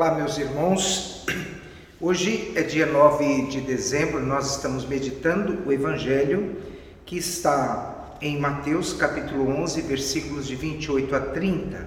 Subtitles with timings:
[0.00, 1.26] Olá, meus irmãos.
[2.00, 6.56] Hoje é dia 9 de dezembro, nós estamos meditando o Evangelho
[7.04, 11.86] que está em Mateus capítulo 11, versículos de 28 a 30.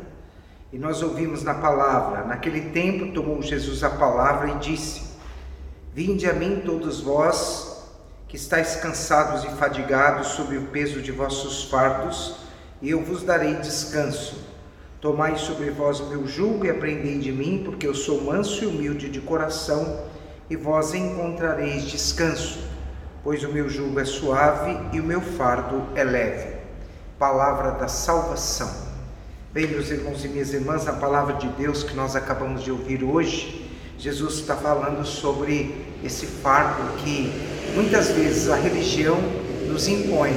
[0.71, 5.02] E nós ouvimos na palavra: Naquele tempo tomou Jesus a palavra e disse:
[5.91, 7.84] Vinde a mim todos vós
[8.27, 12.36] que estáis cansados e fadigados sob o peso de vossos fardos,
[12.80, 14.53] e eu vos darei descanso.
[15.04, 18.68] Tomai sobre vós o meu jugo e aprendei de mim, porque eu sou manso e
[18.68, 20.00] humilde de coração,
[20.50, 22.60] e vós encontrareis descanso,
[23.21, 26.56] pois o meu jugo é suave e o meu fardo é leve.
[27.20, 28.74] Palavra da salvação.
[29.52, 33.04] Bem, meus irmãos e minhas irmãs, a palavra de Deus que nós acabamos de ouvir
[33.04, 37.30] hoje, Jesus está falando sobre esse fardo que
[37.76, 39.17] muitas vezes a religião
[39.67, 40.31] nos impõe.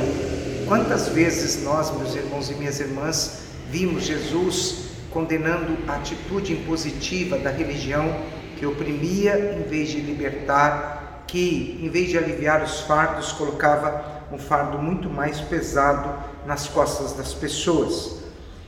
[0.66, 7.50] Quantas vezes nós, meus irmãos e minhas irmãs, Vimos Jesus condenando a atitude impositiva da
[7.50, 8.14] religião
[8.56, 14.38] que oprimia em vez de libertar, que em vez de aliviar os fardos, colocava um
[14.38, 18.22] fardo muito mais pesado nas costas das pessoas.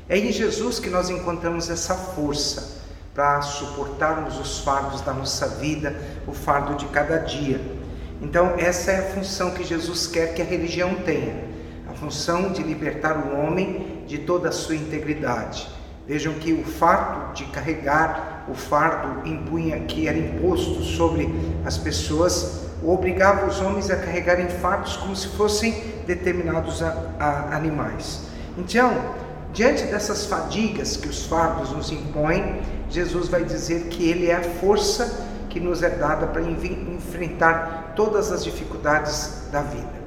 [0.09, 2.79] É em Jesus que nós encontramos essa força
[3.15, 5.95] para suportarmos os fardos da nossa vida,
[6.27, 7.61] o fardo de cada dia.
[8.21, 11.58] Então, essa é a função que Jesus quer que a religião tenha
[12.01, 15.69] função de libertar o homem de toda a sua integridade.
[16.07, 21.29] Vejam que o fardo de carregar o fardo impunha que era imposto sobre
[21.65, 25.73] as pessoas, obrigava os homens a carregarem fardos como se fossem
[26.07, 28.23] determinados a, a animais.
[28.57, 28.91] Então,
[29.53, 34.43] diante dessas fadigas que os fardos nos impõem, Jesus vai dizer que Ele é a
[34.43, 39.98] força que nos é dada para enfrentar todas as dificuldades da vida.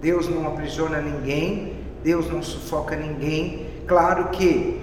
[0.00, 3.66] Deus não aprisiona ninguém, Deus não sufoca ninguém.
[3.86, 4.80] Claro que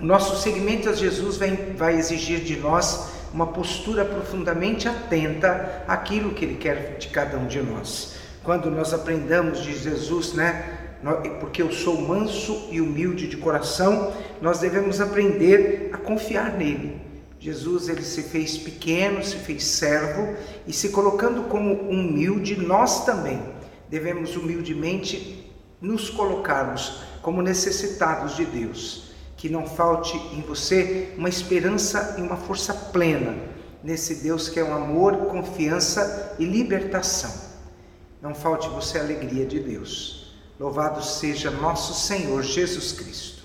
[0.00, 6.44] nosso seguimento a Jesus vai, vai exigir de nós uma postura profundamente atenta àquilo que
[6.44, 8.16] Ele quer de cada um de nós.
[8.42, 10.78] Quando nós aprendamos de Jesus, né?
[11.40, 17.00] Porque eu sou manso e humilde de coração, nós devemos aprender a confiar nele.
[17.38, 23.40] Jesus ele se fez pequeno, se fez servo e se colocando como humilde, nós também
[23.92, 29.12] devemos humildemente nos colocarmos como necessitados de Deus.
[29.36, 33.36] Que não falte em você uma esperança e uma força plena
[33.84, 37.52] nesse Deus que é um amor, confiança e libertação.
[38.22, 40.32] Não falte você a alegria de Deus.
[40.58, 43.41] Louvado seja nosso Senhor Jesus Cristo.